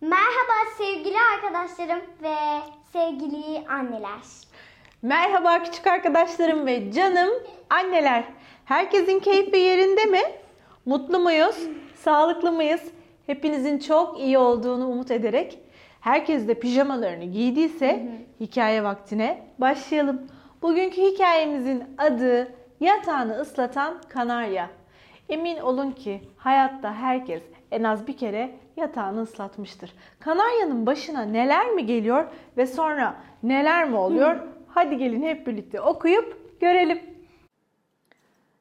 [0.00, 2.36] Merhaba sevgili arkadaşlarım ve
[2.92, 4.20] sevgili anneler.
[5.02, 7.30] Merhaba küçük arkadaşlarım ve canım
[7.70, 8.24] anneler.
[8.64, 10.20] Herkesin keyfi yerinde mi?
[10.86, 11.56] Mutlu muyuz?
[11.94, 12.80] Sağlıklı mıyız?
[13.26, 15.58] Hepinizin çok iyi olduğunu umut ederek
[16.00, 20.26] herkes de pijamalarını giydiyse hikaye vaktine başlayalım.
[20.62, 24.70] Bugünkü hikayemizin adı Yatağını ıslatan Kanarya.
[25.28, 29.94] Emin olun ki hayatta herkes en az bir kere yatağını ıslatmıştır.
[30.20, 34.36] Kanaryanın başına neler mi geliyor ve sonra neler mi oluyor?
[34.68, 37.00] Hadi gelin hep birlikte okuyup görelim.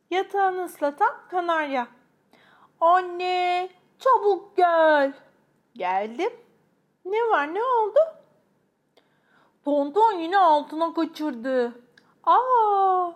[0.09, 1.87] Yatağını ıslatan kanarya.
[2.81, 3.69] Anne,
[3.99, 5.13] çabuk gel.
[5.75, 6.31] Geldim.
[7.05, 7.99] Ne var, ne oldu?
[9.65, 11.73] Tonton yine altına kaçırdı.
[12.23, 13.11] Aa,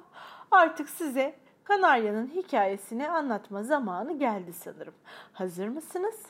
[0.51, 4.93] artık size Kanarya'nın hikayesini anlatma zamanı geldi sanırım.
[5.33, 6.25] Hazır mısınız?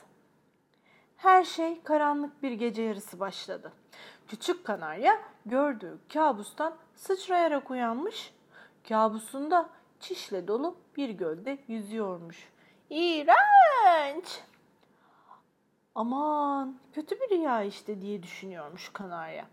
[1.16, 3.72] Her şey karanlık bir gece yarısı başladı.
[4.28, 8.34] Küçük kanarya gördüğü kabustan sıçrayarak uyanmış.
[8.88, 9.68] Kabusunda
[10.00, 12.48] çişle dolu bir gölde yüzüyormuş.
[12.90, 14.40] İğrenç!
[15.94, 19.46] Aman kötü bir rüya işte diye düşünüyormuş kanarya.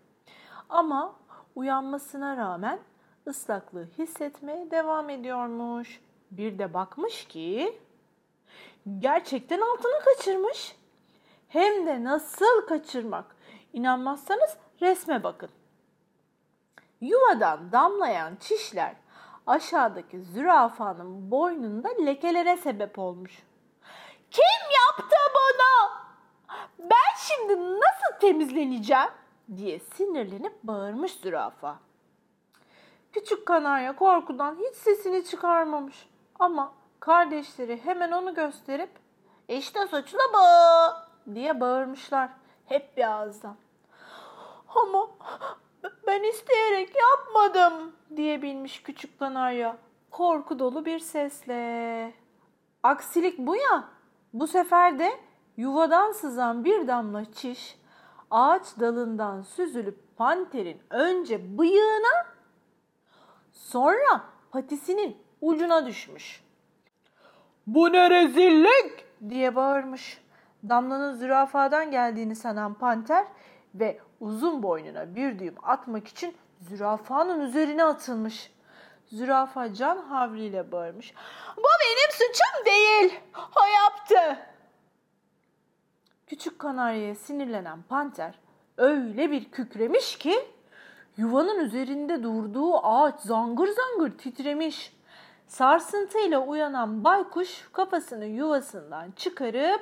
[0.69, 1.15] Ama
[1.55, 2.79] uyanmasına rağmen
[3.27, 6.01] ıslaklığı hissetmeye devam ediyormuş.
[6.31, 7.79] Bir de bakmış ki
[8.99, 10.75] gerçekten altına kaçırmış.
[11.47, 13.35] Hem de nasıl kaçırmak?
[13.73, 15.49] İnanmazsanız resme bakın.
[17.01, 18.95] Yuvadan damlayan çişler
[19.47, 23.43] aşağıdaki zürafanın boynunda lekelere sebep olmuş.
[24.31, 25.91] Kim yaptı bunu?
[26.79, 29.09] Ben şimdi nasıl temizleneceğim?
[29.57, 31.79] diye sinirlenip bağırmış zürafa.
[33.13, 36.09] Küçük kanarya korkudan hiç sesini çıkarmamış.
[36.39, 38.89] Ama kardeşleri hemen onu gösterip
[39.47, 42.29] işte suçlu bu diye bağırmışlar.
[42.65, 43.55] Hep bir ağızdan.
[44.75, 45.07] Ama
[46.07, 49.77] ben isteyerek yapmadım diyebilmiş küçük kanarya.
[50.11, 52.13] Korku dolu bir sesle.
[52.83, 53.83] Aksilik bu ya.
[54.33, 55.11] Bu sefer de
[55.57, 57.81] yuvadan sızan bir damla çiş
[58.31, 62.25] ağaç dalından süzülüp panterin önce bıyığına
[63.69, 66.43] sonra patisinin ucuna düşmüş.
[67.67, 70.21] Bu ne rezillik diye bağırmış.
[70.69, 73.25] Damlanın zürafadan geldiğini sanan panter
[73.75, 78.51] ve uzun boynuna bir düğüm atmak için zürafanın üzerine atılmış.
[79.07, 81.13] Zürafa can havliyle bağırmış.
[81.57, 83.19] Bu benim suçum değil.
[83.35, 84.39] O yaptı.
[86.27, 88.39] Küçük kanaryaya sinirlenen panter
[88.77, 90.45] öyle bir kükremiş ki
[91.21, 94.93] yuvanın üzerinde durduğu ağaç zangır zangır titremiş.
[95.47, 99.81] Sarsıntıyla uyanan baykuş kafasını yuvasından çıkarıp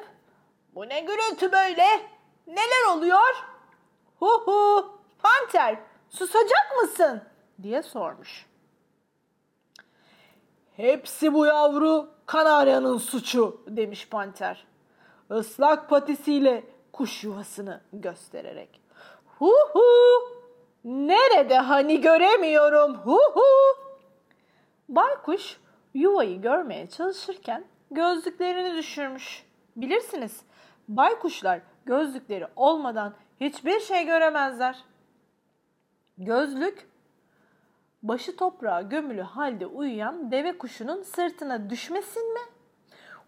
[0.75, 1.85] ''Bu ne gürültü böyle?
[2.47, 3.44] Neler oluyor?''
[4.19, 4.91] ''Hu hu,
[5.23, 5.79] panter
[6.09, 7.22] susacak mısın?''
[7.63, 8.45] diye sormuş.
[10.77, 14.67] ''Hepsi bu yavru kanaryanın suçu.'' demiş panter.
[15.39, 16.63] Islak patisiyle
[16.94, 18.81] kuş yuvasını göstererek.
[19.39, 19.81] ''Hu hu,
[20.84, 23.90] nerede hani göremiyorum hu hu.''
[24.90, 25.59] Baykuş
[25.94, 29.45] yuvayı görmeye çalışırken gözlüklerini düşürmüş.
[29.75, 30.41] Bilirsiniz
[30.88, 34.84] baykuşlar gözlükleri olmadan hiçbir şey göremezler.
[36.18, 36.89] Gözlük
[38.03, 42.41] başı toprağa gömülü halde uyuyan deve kuşunun sırtına düşmesin mi?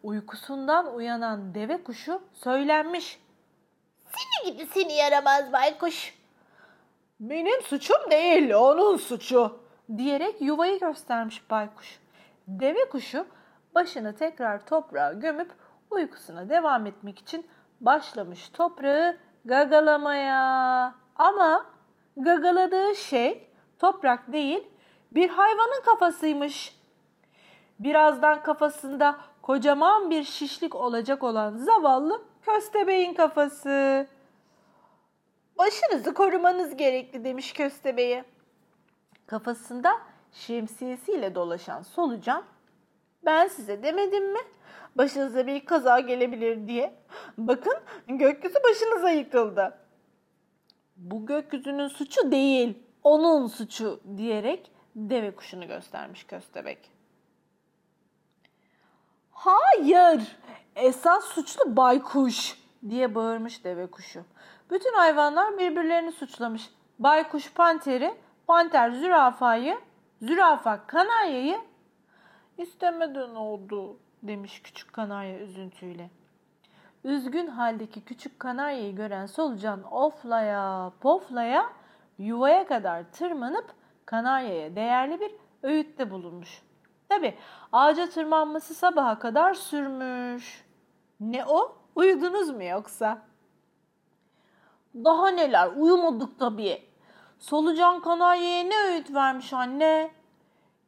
[0.04, 3.20] Uykusundan uyanan deve kuşu söylenmiş.
[4.06, 6.21] Seni gidi seni yaramaz baykuş.
[7.22, 9.60] Benim suçum değil onun suçu
[9.98, 12.00] diyerek yuvayı göstermiş baykuş.
[12.48, 13.26] Deve kuşu
[13.76, 15.52] başını tekrar toprağa gömüp
[15.92, 17.48] uykusuna devam etmek için
[17.82, 20.96] başlamış toprağı gagalamaya.
[21.16, 21.66] Ama
[22.18, 23.48] gagaladığı şey
[23.80, 24.68] toprak değil
[25.12, 26.76] bir hayvanın kafasıymış.
[27.80, 34.08] Birazdan kafasında kocaman bir şişlik olacak olan zavallı köstebeğin kafası.
[35.62, 38.26] Başınızı korumanız gerekli demiş köstebeğe.
[39.28, 39.92] Kafasında
[40.34, 42.44] şemsiyesiyle dolaşan solucan
[43.26, 44.40] ben size demedim mi?
[44.96, 46.94] Başınıza bir kaza gelebilir diye.
[47.38, 47.74] Bakın
[48.08, 49.78] gökyüzü başınıza yıkıldı.
[50.98, 56.92] Bu gökyüzünün suçu değil, onun suçu diyerek deve kuşunu göstermiş köstebek.
[59.32, 60.38] Hayır,
[60.76, 62.58] esas suçlu baykuş
[62.90, 64.24] diye bağırmış deve kuşu.
[64.72, 66.70] Bütün hayvanlar birbirlerini suçlamış.
[67.00, 68.16] Baykuş panteri,
[68.48, 69.78] panter zürafayı,
[70.22, 71.62] zürafa kanaryayı
[72.58, 76.10] istemeden oldu demiş küçük kanarya üzüntüyle.
[77.04, 81.70] Üzgün haldeki küçük kanaryayı gören solucan oflaya poflaya
[82.18, 83.66] yuvaya kadar tırmanıp
[84.06, 85.32] kanaryaya değerli bir
[85.64, 86.62] öğütte bulunmuş.
[87.10, 87.38] Tabi
[87.72, 90.66] ağaca tırmanması sabaha kadar sürmüş.
[91.20, 91.78] Ne o?
[91.96, 93.31] Uyudunuz mu yoksa?
[94.96, 96.84] Daha neler uyumadık tabii.
[97.40, 100.12] Solucan kanaryaya ne öğüt vermiş anne?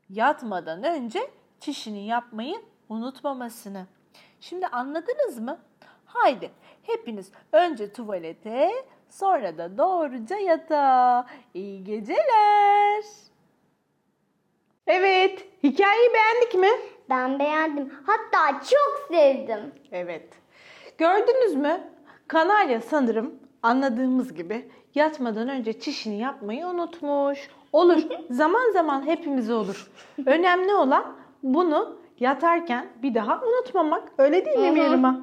[0.10, 2.56] Yatmadan önce çişini yapmayı
[2.90, 3.86] unutmamasını.
[4.40, 5.60] Şimdi anladınız mı?
[6.06, 6.52] Haydi
[6.84, 8.72] hepiniz önce tuvalete
[9.10, 11.26] sonra da doğruca yatağa.
[11.54, 13.04] İyi geceler.
[14.88, 16.70] Evet, hikayeyi beğendik mi?
[17.10, 17.94] Ben beğendim.
[18.06, 19.76] Hatta çok sevdim.
[19.92, 20.34] Evet.
[20.98, 21.92] Gördünüz mü?
[22.28, 27.50] Kanarya sanırım anladığımız gibi yatmadan önce çişini yapmayı unutmuş.
[27.74, 28.04] Olur.
[28.30, 29.92] zaman zaman hepimize olur.
[30.26, 34.12] Önemli olan bunu yatarken bir daha unutmamak.
[34.18, 34.72] Öyle değil mi.
[34.72, 35.16] Mihrimah?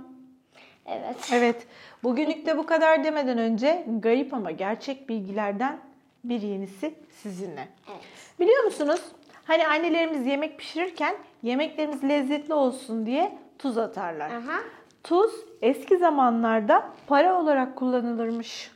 [0.87, 1.31] Evet.
[1.33, 1.67] Evet.
[2.03, 5.79] Bugünlük de bu kadar demeden önce garip ama gerçek bilgilerden
[6.25, 7.69] bir yenisi sizinle.
[7.91, 8.01] Evet.
[8.41, 9.01] Biliyor musunuz?
[9.45, 14.31] Hani annelerimiz yemek pişirirken yemeklerimiz lezzetli olsun diye tuz atarlar.
[14.31, 14.61] Aha.
[15.05, 15.31] Tuz
[15.63, 18.71] eski zamanlarda para olarak kullanılırmış.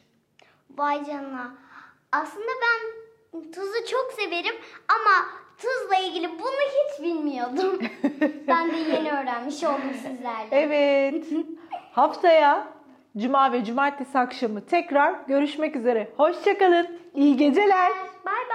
[0.79, 1.55] Vay canına.
[2.13, 4.55] Aslında ben tuzu çok severim
[4.89, 5.27] ama
[5.59, 7.79] tuzla ilgili bunu hiç bilmiyordum.
[8.49, 10.49] ben de yeni öğrenmiş oldum sizlerle.
[10.51, 11.25] Evet.
[11.93, 12.69] Haftaya
[13.17, 16.13] cuma ve cumartesi akşamı tekrar görüşmek üzere.
[16.17, 16.99] Hoşçakalın.
[17.15, 17.93] İyi geceler.
[18.25, 18.54] Bay bay.